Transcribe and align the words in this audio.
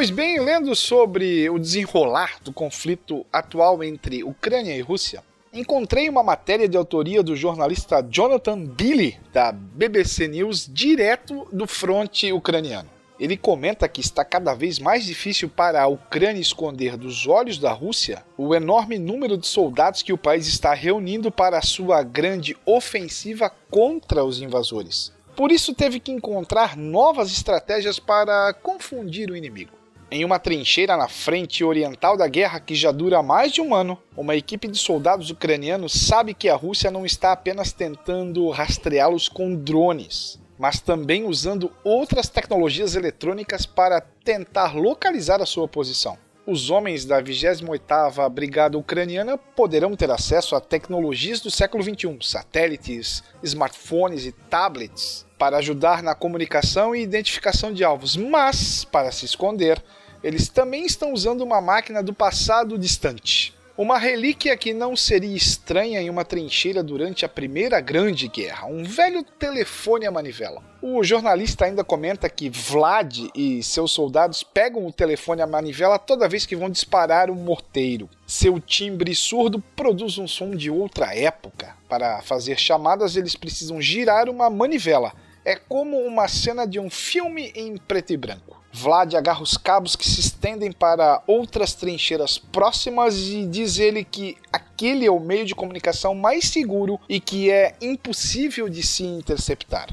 Pois 0.00 0.08
bem, 0.08 0.40
lendo 0.40 0.74
sobre 0.74 1.50
o 1.50 1.58
desenrolar 1.58 2.38
do 2.42 2.54
conflito 2.54 3.26
atual 3.30 3.84
entre 3.84 4.24
Ucrânia 4.24 4.74
e 4.74 4.80
Rússia, 4.80 5.22
encontrei 5.52 6.08
uma 6.08 6.22
matéria 6.22 6.66
de 6.66 6.74
autoria 6.74 7.22
do 7.22 7.36
jornalista 7.36 8.00
Jonathan 8.00 8.64
Billy, 8.64 9.20
da 9.30 9.52
BBC 9.52 10.26
News, 10.26 10.66
direto 10.72 11.46
do 11.52 11.66
fronte 11.66 12.32
ucraniano. 12.32 12.88
Ele 13.18 13.36
comenta 13.36 13.86
que 13.86 14.00
está 14.00 14.24
cada 14.24 14.54
vez 14.54 14.78
mais 14.78 15.04
difícil 15.04 15.50
para 15.50 15.82
a 15.82 15.86
Ucrânia 15.86 16.40
esconder 16.40 16.96
dos 16.96 17.26
olhos 17.26 17.58
da 17.58 17.70
Rússia 17.70 18.24
o 18.38 18.54
enorme 18.54 18.98
número 18.98 19.36
de 19.36 19.46
soldados 19.46 20.00
que 20.00 20.14
o 20.14 20.18
país 20.18 20.46
está 20.46 20.72
reunindo 20.72 21.30
para 21.30 21.58
a 21.58 21.62
sua 21.62 22.02
grande 22.02 22.56
ofensiva 22.64 23.52
contra 23.70 24.24
os 24.24 24.40
invasores. 24.40 25.12
Por 25.36 25.52
isso, 25.52 25.74
teve 25.74 26.00
que 26.00 26.10
encontrar 26.10 26.74
novas 26.74 27.30
estratégias 27.30 27.98
para 27.98 28.54
confundir 28.54 29.30
o 29.30 29.36
inimigo. 29.36 29.79
Em 30.12 30.24
uma 30.24 30.40
trincheira 30.40 30.96
na 30.96 31.06
frente 31.06 31.62
oriental 31.62 32.16
da 32.16 32.26
guerra 32.26 32.58
que 32.58 32.74
já 32.74 32.90
dura 32.90 33.22
mais 33.22 33.52
de 33.52 33.60
um 33.60 33.72
ano, 33.72 33.96
uma 34.16 34.34
equipe 34.34 34.66
de 34.66 34.76
soldados 34.76 35.30
ucranianos 35.30 35.92
sabe 35.92 36.34
que 36.34 36.48
a 36.48 36.56
Rússia 36.56 36.90
não 36.90 37.06
está 37.06 37.30
apenas 37.30 37.72
tentando 37.72 38.50
rastreá-los 38.50 39.28
com 39.28 39.54
drones, 39.54 40.40
mas 40.58 40.80
também 40.80 41.24
usando 41.24 41.70
outras 41.84 42.28
tecnologias 42.28 42.96
eletrônicas 42.96 43.66
para 43.66 44.00
tentar 44.00 44.74
localizar 44.74 45.40
a 45.40 45.46
sua 45.46 45.68
posição. 45.68 46.18
Os 46.44 46.70
homens 46.70 47.04
da 47.04 47.22
28ª 47.22 48.28
Brigada 48.28 48.76
Ucraniana 48.76 49.38
poderão 49.38 49.94
ter 49.94 50.10
acesso 50.10 50.56
a 50.56 50.60
tecnologias 50.60 51.38
do 51.38 51.52
século 51.52 51.84
XXI, 51.84 52.18
satélites, 52.22 53.22
smartphones 53.44 54.24
e 54.24 54.32
tablets, 54.32 55.24
para 55.38 55.58
ajudar 55.58 56.02
na 56.02 56.16
comunicação 56.16 56.96
e 56.96 57.02
identificação 57.02 57.72
de 57.72 57.84
alvos, 57.84 58.16
mas, 58.16 58.84
para 58.84 59.12
se 59.12 59.24
esconder, 59.24 59.80
eles 60.22 60.48
também 60.48 60.84
estão 60.84 61.12
usando 61.12 61.42
uma 61.42 61.60
máquina 61.60 62.02
do 62.02 62.12
passado 62.12 62.78
distante. 62.78 63.54
Uma 63.80 63.96
relíquia 63.96 64.54
que 64.58 64.74
não 64.74 64.94
seria 64.94 65.34
estranha 65.34 66.02
em 66.02 66.10
uma 66.10 66.22
trincheira 66.22 66.82
durante 66.82 67.24
a 67.24 67.28
Primeira 67.30 67.80
Grande 67.80 68.28
Guerra, 68.28 68.66
um 68.66 68.84
velho 68.84 69.22
telefone 69.22 70.06
à 70.06 70.10
manivela. 70.10 70.62
O 70.82 71.02
jornalista 71.02 71.64
ainda 71.64 71.82
comenta 71.82 72.28
que 72.28 72.50
Vlad 72.50 73.30
e 73.34 73.62
seus 73.62 73.92
soldados 73.92 74.42
pegam 74.42 74.86
o 74.86 74.92
telefone 74.92 75.40
à 75.40 75.46
manivela 75.46 75.98
toda 75.98 76.28
vez 76.28 76.44
que 76.44 76.54
vão 76.54 76.68
disparar 76.68 77.30
um 77.30 77.34
morteiro. 77.34 78.06
Seu 78.26 78.60
timbre 78.60 79.14
surdo 79.14 79.64
produz 79.74 80.18
um 80.18 80.28
som 80.28 80.50
de 80.50 80.70
outra 80.70 81.14
época. 81.16 81.74
Para 81.88 82.20
fazer 82.20 82.58
chamadas, 82.58 83.16
eles 83.16 83.34
precisam 83.34 83.80
girar 83.80 84.28
uma 84.28 84.50
manivela. 84.50 85.14
É 85.42 85.56
como 85.56 85.96
uma 86.00 86.28
cena 86.28 86.66
de 86.66 86.78
um 86.78 86.90
filme 86.90 87.50
em 87.54 87.78
preto 87.78 88.12
e 88.12 88.16
branco. 88.18 88.59
Vlad 88.72 89.14
agarra 89.14 89.42
os 89.42 89.56
cabos 89.56 89.96
que 89.96 90.08
se 90.08 90.20
estendem 90.20 90.70
para 90.70 91.22
outras 91.26 91.74
trincheiras 91.74 92.38
próximas 92.38 93.18
e 93.18 93.44
diz 93.44 93.78
ele 93.78 94.04
que 94.04 94.36
aquele 94.52 95.04
é 95.04 95.10
o 95.10 95.18
meio 95.18 95.44
de 95.44 95.54
comunicação 95.54 96.14
mais 96.14 96.44
seguro 96.44 96.98
e 97.08 97.18
que 97.20 97.50
é 97.50 97.74
impossível 97.80 98.68
de 98.68 98.82
se 98.82 99.02
interceptar. 99.02 99.88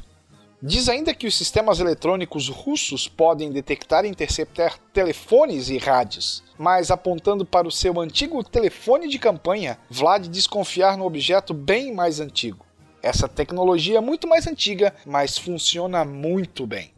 Diz 0.62 0.90
ainda 0.90 1.14
que 1.14 1.28
os 1.28 1.36
sistemas 1.36 1.80
eletrônicos 1.80 2.50
russos 2.50 3.08
podem 3.08 3.52
detectar 3.52 4.06
e 4.06 4.10
interceptar 4.10 4.80
telefones 4.92 5.70
e 5.70 5.78
rádios, 5.78 6.44
mas 6.58 6.90
apontando 6.90 7.46
para 7.46 7.68
o 7.68 7.72
seu 7.72 8.00
antigo 8.00 8.44
telefone 8.44 9.08
de 9.08 9.20
campanha, 9.20 9.78
Vlad 9.88 10.28
diz 10.28 10.48
confiar 10.48 10.98
no 10.98 11.06
objeto 11.06 11.54
bem 11.54 11.94
mais 11.94 12.20
antigo. 12.20 12.66
Essa 13.04 13.28
tecnologia 13.28 14.00
é 14.00 14.02
muito 14.02 14.28
mais 14.28 14.48
antiga, 14.48 14.96
mas 15.06 15.38
funciona 15.38 16.04
muito 16.04 16.66
bem. 16.66 16.97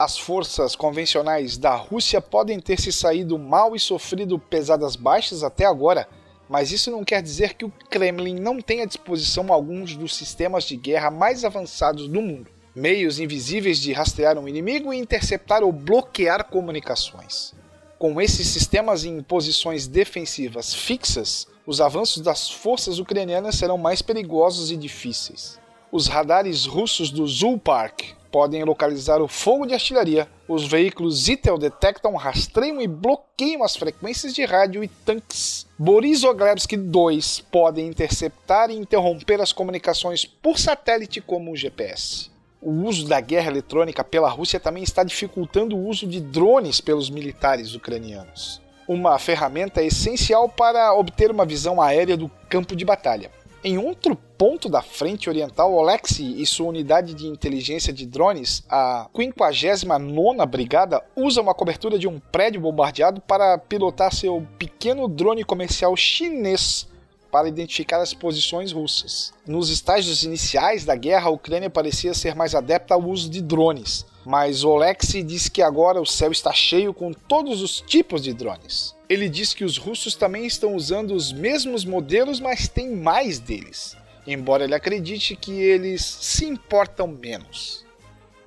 As 0.00 0.16
forças 0.16 0.74
convencionais 0.74 1.58
da 1.58 1.74
Rússia 1.74 2.22
podem 2.22 2.58
ter 2.58 2.80
se 2.80 2.90
saído 2.90 3.38
mal 3.38 3.76
e 3.76 3.78
sofrido 3.78 4.38
pesadas 4.38 4.96
baixas 4.96 5.44
até 5.44 5.66
agora, 5.66 6.08
mas 6.48 6.72
isso 6.72 6.90
não 6.90 7.04
quer 7.04 7.20
dizer 7.20 7.52
que 7.52 7.66
o 7.66 7.72
Kremlin 7.90 8.36
não 8.36 8.62
tenha 8.62 8.84
à 8.84 8.86
disposição 8.86 9.52
alguns 9.52 9.94
dos 9.94 10.16
sistemas 10.16 10.64
de 10.64 10.74
guerra 10.74 11.10
mais 11.10 11.44
avançados 11.44 12.08
do 12.08 12.22
mundo 12.22 12.46
meios 12.74 13.18
invisíveis 13.18 13.78
de 13.78 13.92
rastrear 13.92 14.38
um 14.38 14.48
inimigo 14.48 14.90
e 14.90 14.98
interceptar 14.98 15.62
ou 15.62 15.70
bloquear 15.70 16.46
comunicações. 16.46 17.52
Com 17.98 18.18
esses 18.22 18.46
sistemas 18.46 19.04
em 19.04 19.22
posições 19.22 19.86
defensivas 19.86 20.72
fixas, 20.72 21.46
os 21.66 21.78
avanços 21.78 22.22
das 22.22 22.48
forças 22.48 22.98
ucranianas 22.98 23.56
serão 23.56 23.76
mais 23.76 24.00
perigosos 24.00 24.70
e 24.70 24.78
difíceis. 24.78 25.60
Os 25.92 26.06
radares 26.06 26.64
russos 26.64 27.10
do 27.10 27.26
Zulpark 27.26 28.18
podem 28.30 28.64
localizar 28.64 29.20
o 29.20 29.28
fogo 29.28 29.66
de 29.66 29.74
artilharia. 29.74 30.28
Os 30.48 30.66
veículos 30.66 31.24
Zitel 31.24 31.58
detectam, 31.58 32.14
rastreiam 32.16 32.80
e 32.80 32.86
bloqueiam 32.86 33.62
as 33.62 33.76
frequências 33.76 34.34
de 34.34 34.44
rádio 34.44 34.82
e 34.82 34.88
tanques. 34.88 35.66
Borisoglavski 35.78 36.76
2 36.76 37.40
podem 37.50 37.86
interceptar 37.86 38.70
e 38.70 38.76
interromper 38.76 39.40
as 39.40 39.52
comunicações 39.52 40.24
por 40.24 40.58
satélite 40.58 41.20
como 41.20 41.52
o 41.52 41.56
GPS. 41.56 42.30
O 42.62 42.70
uso 42.84 43.08
da 43.08 43.20
guerra 43.20 43.50
eletrônica 43.50 44.04
pela 44.04 44.28
Rússia 44.28 44.60
também 44.60 44.82
está 44.82 45.02
dificultando 45.02 45.76
o 45.76 45.88
uso 45.88 46.06
de 46.06 46.20
drones 46.20 46.80
pelos 46.80 47.08
militares 47.08 47.74
ucranianos. 47.74 48.60
Uma 48.86 49.18
ferramenta 49.18 49.82
essencial 49.82 50.48
para 50.48 50.92
obter 50.92 51.30
uma 51.30 51.46
visão 51.46 51.80
aérea 51.80 52.16
do 52.16 52.30
campo 52.50 52.76
de 52.76 52.84
batalha. 52.84 53.30
Em 53.62 53.76
outro 53.76 54.16
ponto 54.16 54.70
da 54.70 54.80
frente 54.80 55.28
oriental, 55.28 55.74
Oleksiy 55.74 56.40
e 56.40 56.46
sua 56.46 56.68
unidade 56.68 57.12
de 57.12 57.26
inteligência 57.26 57.92
de 57.92 58.06
drones, 58.06 58.64
a 58.70 59.06
59ª 59.14 60.46
Brigada, 60.46 61.04
usa 61.14 61.42
uma 61.42 61.54
cobertura 61.54 61.98
de 61.98 62.08
um 62.08 62.18
prédio 62.18 62.58
bombardeado 62.58 63.20
para 63.20 63.58
pilotar 63.58 64.14
seu 64.14 64.46
pequeno 64.58 65.06
drone 65.06 65.44
comercial 65.44 65.94
chinês 65.94 66.88
para 67.30 67.48
identificar 67.48 68.00
as 68.00 68.14
posições 68.14 68.72
russas. 68.72 69.34
Nos 69.46 69.68
estágios 69.68 70.22
iniciais 70.22 70.86
da 70.86 70.96
guerra, 70.96 71.28
a 71.28 71.32
Ucrânia 71.32 71.68
parecia 71.68 72.14
ser 72.14 72.34
mais 72.34 72.54
adepta 72.54 72.94
ao 72.94 73.02
uso 73.02 73.28
de 73.28 73.42
drones, 73.42 74.06
mas 74.24 74.64
Oleksiy 74.64 75.22
diz 75.22 75.50
que 75.50 75.60
agora 75.60 76.00
o 76.00 76.06
céu 76.06 76.32
está 76.32 76.50
cheio 76.50 76.94
com 76.94 77.12
todos 77.12 77.60
os 77.60 77.82
tipos 77.82 78.22
de 78.22 78.32
drones. 78.32 78.98
Ele 79.10 79.28
diz 79.28 79.52
que 79.52 79.64
os 79.64 79.76
russos 79.76 80.14
também 80.14 80.46
estão 80.46 80.76
usando 80.76 81.16
os 81.16 81.32
mesmos 81.32 81.84
modelos, 81.84 82.38
mas 82.38 82.68
tem 82.68 82.94
mais 82.94 83.40
deles, 83.40 83.96
embora 84.24 84.62
ele 84.62 84.74
acredite 84.74 85.34
que 85.34 85.50
eles 85.50 86.00
se 86.00 86.44
importam 86.44 87.08
menos. 87.08 87.84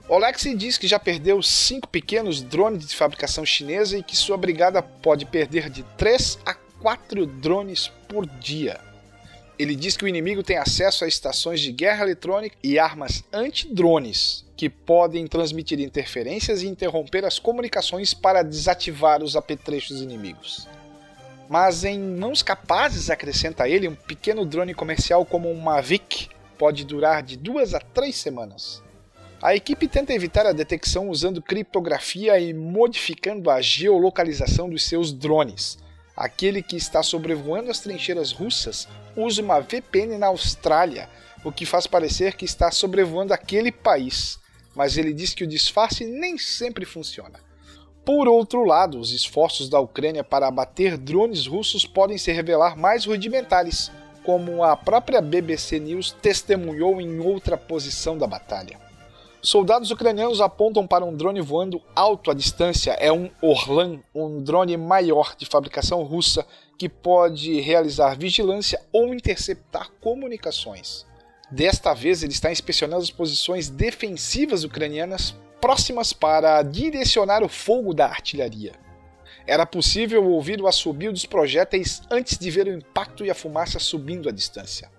Oleksiy 0.07 0.55
diz 0.55 0.77
que 0.77 0.87
já 0.87 0.97
perdeu 0.97 1.43
cinco 1.43 1.85
pequenos 1.89 2.41
drones 2.41 2.87
de 2.87 2.95
fabricação 2.95 3.45
chinesa 3.45 3.97
e 3.97 4.03
que 4.03 4.15
sua 4.15 4.37
brigada 4.37 4.81
pode 4.81 5.25
perder 5.25 5.69
de 5.69 5.83
3 5.97 6.39
a 6.45 6.53
4 6.53 7.25
drones 7.25 7.91
por 8.07 8.25
dia. 8.25 8.79
Ele 9.59 9.75
diz 9.75 9.97
que 9.97 10.05
o 10.05 10.07
inimigo 10.07 10.43
tem 10.43 10.57
acesso 10.57 11.03
a 11.03 11.09
estações 11.09 11.59
de 11.59 11.73
guerra 11.73 12.03
eletrônica 12.03 12.55
e 12.63 12.79
armas 12.79 13.21
anti-drones 13.33 14.45
que 14.63 14.69
podem 14.69 15.27
transmitir 15.27 15.81
interferências 15.81 16.61
e 16.61 16.67
interromper 16.67 17.25
as 17.25 17.37
comunicações 17.37 18.13
para 18.13 18.41
desativar 18.41 19.21
os 19.21 19.35
apetrechos 19.35 19.99
inimigos. 19.99 20.69
Mas 21.49 21.83
em 21.83 21.99
mãos 21.99 22.41
capazes, 22.41 23.09
acrescenta 23.09 23.67
ele, 23.67 23.89
um 23.89 23.95
pequeno 23.95 24.45
drone 24.45 24.73
comercial 24.73 25.25
como 25.25 25.51
um 25.51 25.59
Mavic 25.59 26.29
pode 26.57 26.85
durar 26.85 27.21
de 27.21 27.35
duas 27.35 27.73
a 27.73 27.79
três 27.81 28.15
semanas. 28.15 28.81
A 29.41 29.53
equipe 29.53 29.85
tenta 29.85 30.13
evitar 30.13 30.45
a 30.45 30.53
detecção 30.53 31.09
usando 31.09 31.41
criptografia 31.41 32.39
e 32.39 32.53
modificando 32.53 33.49
a 33.49 33.59
geolocalização 33.59 34.69
dos 34.69 34.83
seus 34.83 35.11
drones, 35.11 35.77
Aquele 36.15 36.61
que 36.61 36.75
está 36.75 37.01
sobrevoando 37.01 37.71
as 37.71 37.79
trincheiras 37.79 38.31
russas 38.31 38.87
usa 39.17 39.41
uma 39.41 39.59
VPN 39.59 40.19
na 40.19 40.27
Austrália, 40.27 41.09
o 41.43 41.51
que 41.51 41.65
faz 41.65 41.87
parecer 41.87 42.35
que 42.35 42.45
está 42.45 42.69
sobrevoando 42.69 43.33
aquele 43.33 43.71
país, 43.71 44.39
mas 44.75 44.97
ele 44.97 45.13
diz 45.13 45.33
que 45.33 45.43
o 45.43 45.47
disfarce 45.47 46.05
nem 46.05 46.37
sempre 46.37 46.85
funciona. 46.85 47.39
Por 48.05 48.27
outro 48.27 48.65
lado, 48.65 48.99
os 48.99 49.11
esforços 49.11 49.69
da 49.69 49.79
Ucrânia 49.79 50.23
para 50.23 50.47
abater 50.47 50.97
drones 50.97 51.47
russos 51.47 51.85
podem 51.85 52.17
se 52.17 52.31
revelar 52.31 52.77
mais 52.77 53.05
rudimentares, 53.05 53.91
como 54.23 54.63
a 54.63 54.75
própria 54.75 55.21
BBC 55.21 55.79
News 55.79 56.11
testemunhou 56.21 56.99
em 56.99 57.19
outra 57.19 57.57
posição 57.57 58.17
da 58.17 58.27
batalha. 58.27 58.83
Soldados 59.41 59.91
ucranianos 59.91 60.39
apontam 60.39 60.87
para 60.87 61.03
um 61.03 61.13
drone 61.13 61.41
voando 61.41 61.81
alto 61.93 62.31
à 62.31 62.33
distância. 62.33 62.91
É 62.91 63.11
um 63.11 63.29
Orlan, 63.41 63.99
um 64.15 64.41
drone 64.41 64.77
maior 64.77 65.35
de 65.37 65.45
fabricação 65.45 66.01
russa 66.03 66.45
que 66.77 66.87
pode 66.87 67.59
realizar 67.59 68.17
vigilância 68.17 68.81
ou 68.93 69.13
interceptar 69.13 69.91
comunicações. 69.99 71.05
Desta 71.53 71.93
vez, 71.93 72.23
ele 72.23 72.31
está 72.31 72.51
inspecionando 72.51 73.03
as 73.03 73.11
posições 73.11 73.69
defensivas 73.69 74.63
ucranianas 74.63 75.35
próximas 75.61 76.11
para 76.11 76.63
direcionar 76.63 77.43
o 77.43 77.47
fogo 77.47 77.93
da 77.93 78.07
artilharia. 78.07 78.71
Era 79.45 79.63
possível 79.63 80.25
ouvir 80.25 80.59
o 80.59 80.65
assobio 80.65 81.13
dos 81.13 81.27
projéteis 81.27 82.01
antes 82.09 82.39
de 82.39 82.49
ver 82.49 82.65
o 82.65 82.73
impacto 82.73 83.23
e 83.23 83.29
a 83.29 83.35
fumaça 83.35 83.77
subindo 83.77 84.27
à 84.27 84.31
distância. 84.31 84.89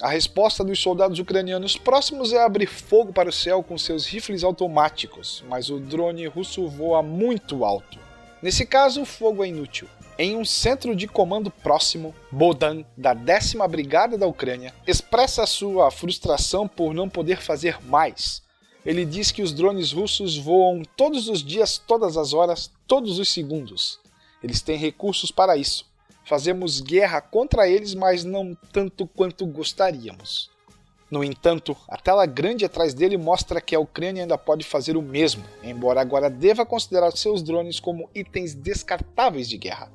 A 0.00 0.08
resposta 0.08 0.64
dos 0.64 0.78
soldados 0.78 1.18
ucranianos 1.18 1.76
próximos 1.76 2.32
é 2.32 2.42
abrir 2.42 2.68
fogo 2.68 3.12
para 3.12 3.28
o 3.28 3.32
céu 3.32 3.62
com 3.62 3.76
seus 3.76 4.06
rifles 4.06 4.42
automáticos, 4.42 5.44
mas 5.46 5.68
o 5.68 5.78
drone 5.78 6.26
russo 6.26 6.66
voa 6.68 7.02
muito 7.02 7.66
alto. 7.66 7.98
Nesse 8.40 8.64
caso, 8.64 9.02
o 9.02 9.06
fogo 9.06 9.44
é 9.44 9.48
inútil. 9.48 9.86
Em 10.18 10.36
um 10.36 10.44
centro 10.44 10.96
de 10.96 11.06
comando 11.06 11.50
próximo, 11.50 12.14
Bodan, 12.30 12.84
da 12.96 13.14
10 13.14 13.54
Brigada 13.70 14.18
da 14.18 14.26
Ucrânia, 14.26 14.74
expressa 14.86 15.46
sua 15.46 15.90
frustração 15.90 16.66
por 16.66 16.92
não 16.92 17.08
poder 17.08 17.40
fazer 17.40 17.80
mais. 17.84 18.42
Ele 18.84 19.04
diz 19.04 19.30
que 19.30 19.42
os 19.42 19.52
drones 19.52 19.92
russos 19.92 20.36
voam 20.36 20.82
todos 20.96 21.28
os 21.28 21.42
dias, 21.42 21.78
todas 21.78 22.16
as 22.16 22.32
horas, 22.32 22.70
todos 22.86 23.18
os 23.18 23.32
segundos. 23.32 24.00
Eles 24.42 24.60
têm 24.60 24.76
recursos 24.76 25.30
para 25.30 25.56
isso 25.56 25.88
Fazemos 26.28 26.82
guerra 26.82 27.22
contra 27.22 27.66
eles, 27.66 27.94
mas 27.94 28.22
não 28.22 28.54
tanto 28.70 29.06
quanto 29.06 29.46
gostaríamos. 29.46 30.50
No 31.10 31.24
entanto, 31.24 31.74
a 31.88 31.96
tela 31.96 32.26
grande 32.26 32.66
atrás 32.66 32.92
dele 32.92 33.16
mostra 33.16 33.62
que 33.62 33.74
a 33.74 33.80
Ucrânia 33.80 34.24
ainda 34.24 34.36
pode 34.36 34.62
fazer 34.62 34.94
o 34.94 35.00
mesmo, 35.00 35.42
embora 35.62 36.02
agora 36.02 36.28
deva 36.28 36.66
considerar 36.66 37.12
seus 37.12 37.42
drones 37.42 37.80
como 37.80 38.10
itens 38.14 38.52
descartáveis 38.54 39.48
de 39.48 39.56
guerra. 39.56 39.90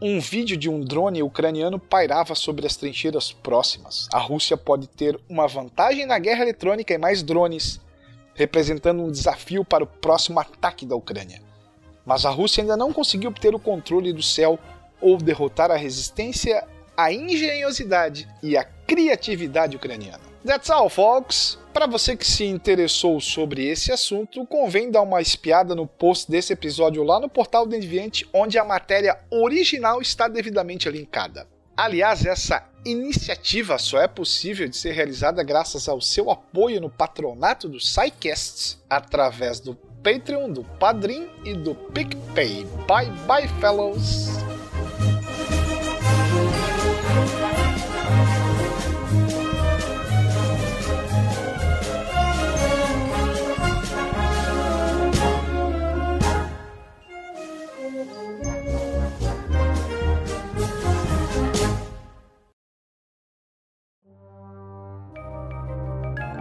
Um 0.00 0.20
vídeo 0.20 0.58
de 0.58 0.68
um 0.68 0.80
drone 0.80 1.22
ucraniano 1.22 1.78
pairava 1.78 2.34
sobre 2.34 2.66
as 2.66 2.76
trincheiras 2.76 3.32
próximas. 3.32 4.08
A 4.12 4.18
Rússia 4.18 4.54
pode 4.54 4.86
ter 4.86 5.18
uma 5.26 5.48
vantagem 5.48 6.04
na 6.04 6.18
guerra 6.18 6.42
eletrônica 6.42 6.92
e 6.92 6.98
mais 6.98 7.22
drones, 7.22 7.80
representando 8.34 9.02
um 9.02 9.10
desafio 9.10 9.64
para 9.64 9.84
o 9.84 9.86
próximo 9.86 10.38
ataque 10.38 10.84
da 10.84 10.94
Ucrânia. 10.94 11.40
Mas 12.04 12.26
a 12.26 12.30
Rússia 12.30 12.62
ainda 12.62 12.76
não 12.76 12.92
conseguiu 12.92 13.30
obter 13.30 13.54
o 13.54 13.58
controle 13.58 14.12
do 14.12 14.22
céu 14.22 14.58
ou 15.00 15.16
derrotar 15.16 15.70
a 15.70 15.76
resistência, 15.76 16.62
a 16.94 17.10
engenhosidade 17.10 18.28
e 18.42 18.54
a 18.54 18.64
criatividade 18.64 19.76
ucraniana. 19.76 20.20
That's 20.44 20.68
all, 20.68 20.90
folks! 20.90 21.58
Para 21.76 21.86
você 21.86 22.16
que 22.16 22.26
se 22.26 22.42
interessou 22.46 23.20
sobre 23.20 23.68
esse 23.68 23.92
assunto, 23.92 24.46
convém 24.46 24.90
dar 24.90 25.02
uma 25.02 25.20
espiada 25.20 25.74
no 25.74 25.86
post 25.86 26.30
desse 26.30 26.50
episódio 26.50 27.02
lá 27.02 27.20
no 27.20 27.28
portal 27.28 27.66
do 27.66 27.76
Enviante, 27.76 28.26
onde 28.32 28.58
a 28.58 28.64
matéria 28.64 29.20
original 29.30 30.00
está 30.00 30.26
devidamente 30.26 30.88
linkada. 30.88 31.46
Aliás, 31.76 32.24
essa 32.24 32.66
iniciativa 32.82 33.76
só 33.76 34.00
é 34.00 34.08
possível 34.08 34.66
de 34.66 34.74
ser 34.74 34.92
realizada 34.92 35.42
graças 35.42 35.86
ao 35.86 36.00
seu 36.00 36.30
apoio 36.30 36.80
no 36.80 36.88
patronato 36.88 37.68
do 37.68 37.78
SciCasts, 37.78 38.82
através 38.88 39.60
do 39.60 39.74
Patreon, 40.02 40.52
do 40.52 40.64
Padrim 40.64 41.28
e 41.44 41.52
do 41.52 41.74
PicPay. 41.74 42.64
Bye 42.88 43.10
bye, 43.26 43.48
fellows! 43.60 44.45